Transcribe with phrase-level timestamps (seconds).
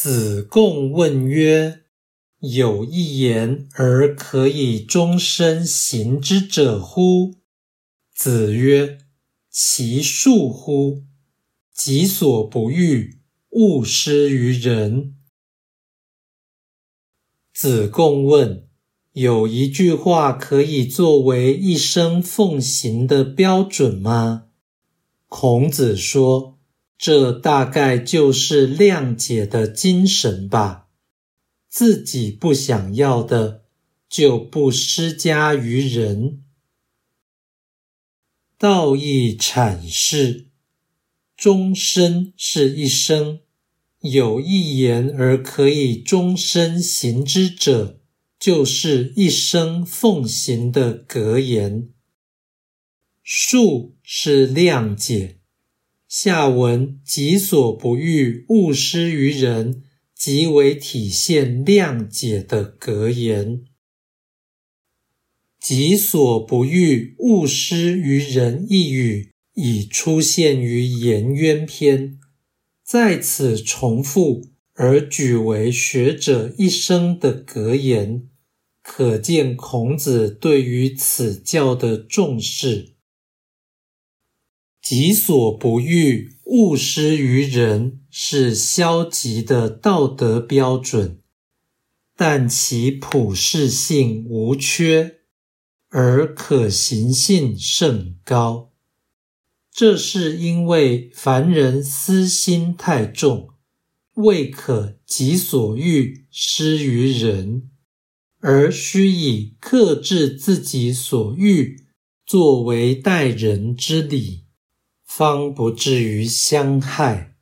[0.00, 1.82] 子贡问曰
[2.38, 7.34] ：“有一言而可以终身行之者乎？”
[8.14, 8.98] 子曰
[9.50, 11.02] ：“其恕乎！
[11.74, 13.18] 己所不欲，
[13.50, 15.16] 勿施于人。”
[17.52, 18.68] 子贡问
[19.14, 24.44] ：“有一句话可以作为一生奉行的标准吗？”
[25.26, 26.57] 孔子说。
[26.98, 30.88] 这大概就是谅解的精神吧。
[31.68, 33.62] 自己不想要的，
[34.08, 36.42] 就不施加于人。
[38.58, 40.48] 道义阐释：
[41.36, 43.40] 终身是一生，
[44.00, 48.00] 有一言而可以终身行之者，
[48.40, 51.90] 就是一生奉行的格言。
[53.24, 55.37] 恕是谅解。
[56.08, 59.82] 下文“己所不欲，勿施于人”，
[60.16, 63.60] 即为体现谅解的格言。
[65.60, 72.12] “己所不欲，勿施于人”一语已出现于《颜渊篇》，
[72.82, 78.26] 在此重复而举为学者一生的格言，
[78.82, 82.94] 可见孔子对于此教的重视。
[84.88, 91.20] 己所不欲，勿施于人，是消极的道德标准，
[92.16, 95.16] 但其普适性无缺，
[95.90, 98.72] 而可行性甚高。
[99.70, 103.50] 这是因为凡人私心太重，
[104.14, 107.68] 未可己所欲施于人，
[108.40, 111.84] 而须以克制自己所欲
[112.24, 114.47] 作为待人之礼。
[115.08, 117.34] 方不至于相害。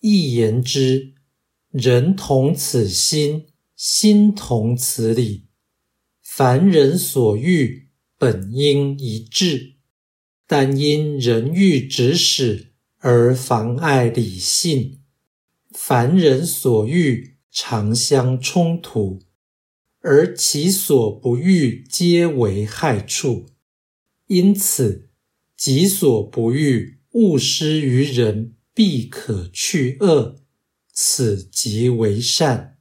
[0.00, 1.14] 一言之，
[1.70, 5.46] 人同此心，心同此理。
[6.20, 9.76] 凡人所欲，本应一致，
[10.46, 15.00] 但因人欲指使而妨碍理性。
[15.70, 19.22] 凡人所欲常相冲突，
[20.00, 23.46] 而其所不欲皆为害处。
[24.26, 25.08] 因此。
[25.64, 30.40] 己所不欲，勿施于人，必可去恶。
[30.92, 32.71] 此即为善。